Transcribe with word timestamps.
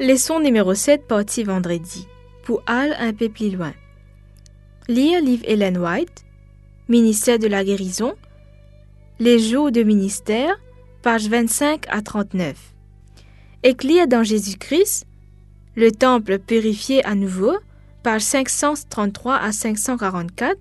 Leçon 0.00 0.40
numéro 0.40 0.72
7, 0.72 1.06
partie 1.06 1.44
vendredi. 1.44 2.08
Pour 2.44 2.62
aller 2.64 2.94
un 2.98 3.12
peu 3.12 3.28
plus 3.28 3.50
loin. 3.50 3.74
Lire 4.88 5.20
livre 5.20 5.44
Ellen 5.46 5.76
White, 5.76 6.24
Ministère 6.88 7.38
de 7.38 7.46
la 7.46 7.62
guérison, 7.62 8.14
Les 9.18 9.38
jours 9.38 9.70
de 9.70 9.82
ministère, 9.82 10.58
page 11.02 11.28
25 11.28 11.84
à 11.90 12.00
39. 12.00 12.56
Écrire 13.62 14.08
dans 14.08 14.24
Jésus-Christ, 14.24 15.04
Le 15.76 15.92
temple 15.92 16.38
purifié 16.38 17.04
à 17.04 17.14
nouveau, 17.14 17.52
page 18.02 18.22
533 18.22 19.36
à 19.36 19.52
544. 19.52 20.56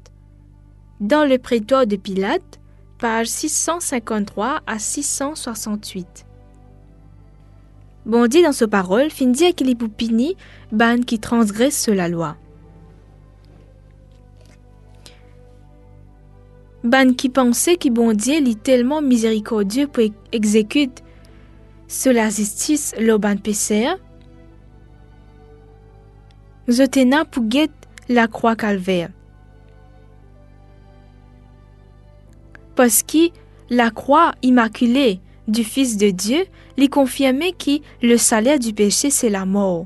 Dans 0.99 1.23
le 1.23 1.37
prétoire 1.37 1.87
de 1.87 1.95
Pilate, 1.95 2.59
page 2.97 3.27
653 3.27 4.59
à 4.67 4.79
668. 4.79 6.25
Bon 8.05 8.27
dit 8.27 8.41
dans 8.41 8.53
sa 8.53 8.67
parole, 8.67 9.09
fin 9.09 9.27
dire 9.27 9.53
qu'il 9.53 9.69
est 9.69 9.75
poupini, 9.75 10.35
ban 10.71 10.97
qui 10.97 11.19
transgresse 11.19 11.87
la 11.89 12.07
loi. 12.07 12.37
Ban 16.83 17.13
qui 17.13 17.29
pensait 17.29 17.75
que 17.75 17.89
bon 17.89 18.13
Dieu 18.13 18.35
est 18.35 18.63
tellement 18.63 19.01
miséricordieux 19.01 19.87
pour 19.87 20.03
exécuter 20.31 21.03
sur 21.87 22.13
la 22.13 22.29
justice 22.29 22.95
le 22.97 23.17
ban 23.17 23.35
pécher, 23.35 23.89
zotena 26.69 27.25
pour 27.25 27.43
la 28.07 28.27
croix 28.27 28.55
calvaire. 28.55 29.09
Parce 32.75 33.03
que 33.03 33.29
la 33.69 33.91
croix 33.91 34.31
immaculée 34.41 35.19
du 35.49 35.63
Fils 35.63 35.97
de 35.97 36.09
Dieu 36.09 36.45
lui 36.77 36.89
confirmait 36.89 37.53
que 37.53 37.79
le 38.01 38.17
salaire 38.17 38.59
du 38.59 38.73
péché 38.73 39.09
c'est 39.09 39.29
la 39.29 39.45
mort 39.45 39.85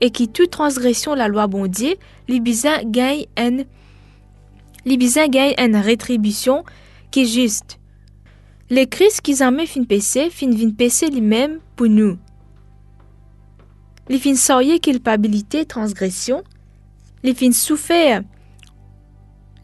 et 0.00 0.10
que 0.10 0.24
toute 0.24 0.50
transgression 0.50 1.12
de 1.12 1.18
la 1.18 1.28
loi 1.28 1.46
bon 1.46 1.66
Dieu 1.66 1.94
lui 2.28 2.40
gagne 2.40 3.26
une 3.38 3.64
gagne 4.84 5.54
une 5.58 5.76
rétribution 5.76 6.64
qui 7.10 7.22
est 7.22 7.26
juste. 7.26 7.78
Le 8.68 8.84
Christ 8.84 9.20
qui 9.20 9.36
jamais 9.36 9.66
fin 9.66 9.84
péché, 9.84 10.30
fin 10.30 10.50
vin 10.50 10.70
péché 10.70 11.08
lui-même 11.08 11.58
pour 11.76 11.88
nous. 11.88 12.16
Les 14.08 14.18
fin 14.18 14.34
sortir 14.34 14.80
culpabilité, 14.80 15.64
transgression. 15.64 16.42
Les 17.22 17.34
fin 17.34 17.52
souffert 17.52 18.22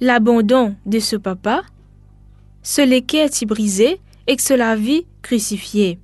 l'abandon 0.00 0.76
de 0.86 1.00
ce 1.00 1.16
papa. 1.16 1.62
Ce 2.62 2.82
lequel 2.82 3.26
est 3.30 3.44
brisé 3.46 4.00
et 4.26 4.36
que 4.36 4.42
cela 4.42 4.76
vie 4.76 5.06
crucifié. 5.28 5.98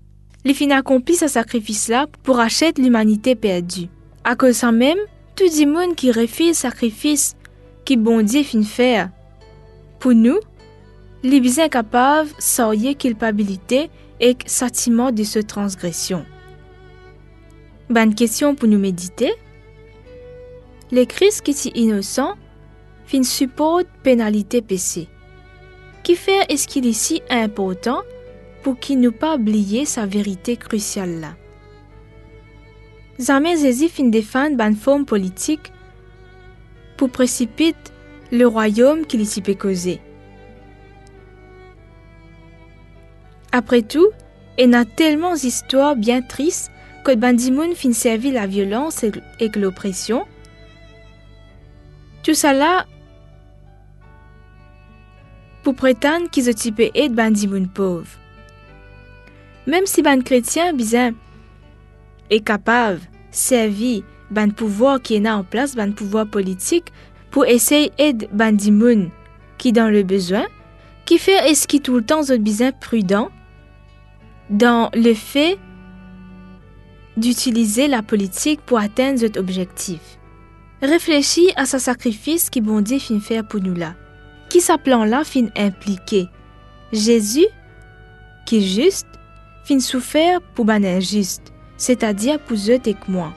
Les 0.45 0.53
fin 0.53 0.69
accompli 0.71 1.15
ce 1.15 1.29
sacrifice-là 1.29 2.07
pour 2.23 2.41
acheter 2.41 2.73
l'humanité 2.77 3.35
perdue. 3.35 3.89
À 4.23 4.37
cause 4.37 4.61
de 4.61 4.67
même, 4.71 4.99
tout 5.35 5.45
le 5.45 5.67
monde 5.67 5.97
qui 5.97 6.13
refuse 6.13 6.59
sacrifice 6.59 7.35
qui 7.87 7.97
bon 7.97 8.21
Dieu 8.23 8.43
fin 8.43 8.63
faire. 8.63 9.09
Pour 9.99 10.13
nous, 10.13 10.39
les 11.23 11.41
bien 11.41 11.69
capables 11.71 12.29
de 12.39 12.93
culpabilité 12.93 13.89
et 14.21 14.37
sentiment 14.45 15.11
de 15.11 15.25
ce 15.25 15.39
transgression. 15.39 16.27
Bonne 17.89 18.15
question 18.15 18.55
pour 18.55 18.69
nous 18.69 18.79
méditer. 18.79 19.33
Le 20.93 21.07
Christ 21.07 21.41
qui 21.41 21.53
est 21.53 21.77
innocent 21.79 22.35
fin 23.07 23.23
supporte 23.23 23.87
pénalité 24.03 24.61
péché. 24.61 25.09
Qui 26.03 26.15
fait 26.15 26.45
est-ce 26.51 26.69
qu'il 26.69 26.87
est 26.87 26.93
si 26.93 27.23
important 27.31 28.03
pour 28.65 28.81
qu'il 28.81 28.99
ne 28.99 29.11
pas 29.11 29.37
oublier 29.37 29.85
sa 29.85 30.07
vérité 30.07 30.57
cruciale? 30.57 31.37
Jamais 33.19 33.57
Jésus 33.57 33.89
fin 33.89 34.11
défendre 34.11 34.57
bonne 34.57 34.75
forme 34.75 35.05
politique 35.05 35.71
pour 36.97 37.11
précipiter 37.11 37.77
le 38.33 38.47
royaume 38.47 39.07
qu'il 39.07 39.21
y 39.21 39.41
peut 39.43 39.55
causer. 39.55 40.01
Après 43.53 43.83
tout, 43.83 44.09
il 44.59 44.71
y 44.71 44.75
a 44.75 44.85
tellement 44.85 45.35
d'histoires 45.35 45.95
bien 45.95 46.23
tristes 46.23 46.73
que 47.05 47.15
Bandimoun 47.15 47.75
fin 47.75 47.93
servi 47.93 48.33
la 48.33 48.47
violence 48.47 49.05
et 49.05 49.49
l'oppression. 49.57 50.27
Tout 52.25 52.35
cela 52.35 52.87
pour 55.63 55.77
prétendre 55.77 56.31
qu'ils 56.31 56.49
ont 56.49 56.55
typé 56.55 56.91
être 56.95 57.13
Bandimoun 57.13 57.69
pauvre. 57.69 58.24
Même 59.67 59.87
si 59.87 60.03
ban 60.03 60.21
chrétien 60.21 60.73
bien 60.73 61.15
est 62.31 62.41
capable 62.41 63.01
servir 63.31 64.03
ban 64.31 64.51
pouvoir 64.51 65.01
qui 65.01 65.15
est 65.15 65.29
en 65.29 65.45
place, 65.45 65.75
ban 65.75 65.93
pouvoir 65.93 66.27
politique, 66.27 66.93
pour 67.31 67.47
essayer 67.47 67.93
d'aider 67.99 68.29
bandimoun 68.33 69.11
qui 69.59 69.73
dans 69.73 69.89
le 69.89 70.03
besoin, 70.03 70.45
qui 71.05 71.19
fait 71.19 71.51
est-ce 71.51 71.67
tout 71.81 71.97
le 71.97 72.03
temps 72.03 72.23
est 72.31 72.39
bien 72.39 72.73
prudent 72.73 73.31
dans 74.51 74.91
le 74.95 75.15
fait 75.15 75.59
d'utiliser 77.17 77.89
la 77.89 78.03
politique 78.03 78.61
pour 78.61 78.79
atteindre 78.79 79.21
cet 79.21 79.37
objectif. 79.37 80.01
Réfléchis 80.83 81.51
à 81.57 81.65
ce 81.65 81.79
sacrifice 81.79 82.51
qui 82.51 82.61
bon 82.61 82.81
Dieu 82.81 82.99
fin 82.99 83.21
faire 83.21 83.47
pour 83.47 83.61
nous 83.61 83.75
là. 83.75 83.95
Qui 84.51 84.61
sa 84.61 84.79
plan 84.79 85.05
là 85.05 85.25
fin 85.25 85.47
impliqué. 85.57 86.27
Jésus, 86.93 87.47
qui 88.47 88.59
est 88.59 88.61
juste, 88.61 89.07
fin 89.65 89.81
souffert 89.81 90.41
pour 90.55 90.65
ban 90.65 90.85
injuste, 90.85 91.53
c'est-à-dire 91.77 92.39
pour 92.39 92.57
eux 92.57 92.81
et 92.85 92.97
moi. 93.09 93.33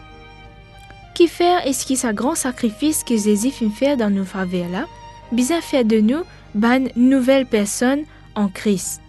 Qui 1.16 1.28
faire 1.28 1.66
est-ce 1.66 1.86
qui 1.86 1.98
sa 1.98 2.14
grand 2.14 2.36
sacrifice 2.36 3.04
que 3.04 3.18
Jésus 3.18 3.52
fin 3.52 3.70
faire 3.70 3.98
dans 3.98 4.10
nos 4.10 4.26
faveurs 4.26 4.70
là, 4.70 4.86
bien 5.32 5.62
faire 5.62 5.86
de 5.86 6.00
nous 6.00 6.24
ban 6.54 6.86
nouvelle 6.96 7.46
personne 7.46 8.04
en 8.36 8.50
Christ. 8.50 9.02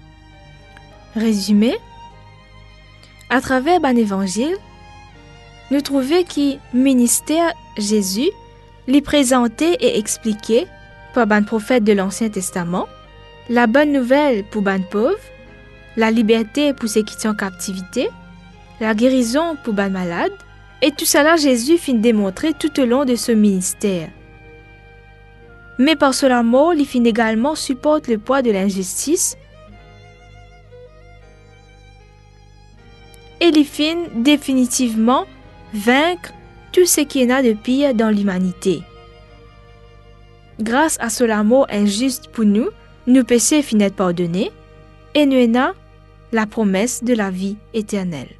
Résumé, 1.14 1.76
à 3.30 3.40
travers 3.40 3.80
ban 3.80 3.96
évangile, 3.96 4.56
nous 5.70 5.80
trouvons 5.80 6.22
que 6.22 6.56
ministère 6.72 7.52
Jésus 7.76 8.30
lui 8.86 9.02
présenté 9.02 9.72
et 9.84 9.98
expliqué 9.98 10.66
par 11.14 11.26
ban 11.26 11.42
prophète 11.42 11.84
de 11.84 11.92
l'Ancien 11.92 12.30
Testament, 12.30 12.86
la 13.50 13.66
bonne 13.66 13.92
nouvelle 13.92 14.44
pour 14.44 14.62
ban 14.62 14.80
pauvres, 14.80 15.18
la 15.98 16.12
liberté 16.12 16.72
pour 16.72 16.88
ceux 16.88 17.02
qui 17.02 17.20
sont 17.20 17.30
en 17.30 17.34
captivité, 17.34 18.08
la 18.80 18.94
guérison 18.94 19.56
pour 19.64 19.74
ban 19.74 19.90
malade, 19.90 20.32
et 20.80 20.92
tout 20.92 21.04
cela, 21.04 21.36
Jésus 21.36 21.76
fin 21.76 21.94
démontrer 21.94 22.54
tout 22.54 22.80
au 22.80 22.86
long 22.86 23.04
de 23.04 23.16
ce 23.16 23.32
ministère. 23.32 24.08
Mais 25.80 25.96
par 25.96 26.14
cela 26.14 26.44
mort, 26.44 26.72
il 26.74 26.86
fin 26.86 27.02
également 27.02 27.56
supporte 27.56 28.06
le 28.06 28.18
poids 28.18 28.42
de 28.42 28.52
l'injustice 28.52 29.36
et 33.40 33.48
il 33.48 33.64
fin 33.64 33.96
définitivement 34.14 35.26
vaincre 35.74 36.32
tout 36.72 36.86
ce 36.86 37.00
qui 37.00 37.24
y 37.24 37.32
a 37.32 37.42
de 37.42 37.54
pire 37.54 37.94
dans 37.94 38.10
l'humanité. 38.10 38.82
Grâce 40.60 40.96
à 41.00 41.10
cela 41.10 41.42
mort 41.42 41.66
injuste 41.70 42.28
pour 42.28 42.44
nous, 42.44 42.68
nos 43.08 43.24
péchés 43.24 43.62
finissent 43.62 43.92
pardonnés 43.96 44.52
et 45.14 45.26
nous 45.26 45.58
avons 45.58 45.74
la 46.32 46.46
promesse 46.46 47.02
de 47.02 47.14
la 47.14 47.30
vie 47.30 47.56
éternelle. 47.74 48.37